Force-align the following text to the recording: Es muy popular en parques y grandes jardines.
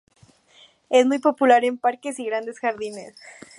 Es 0.89 1.05
muy 1.05 1.19
popular 1.19 1.63
en 1.63 1.77
parques 1.77 2.17
y 2.17 2.25
grandes 2.25 2.57
jardines. 2.59 3.13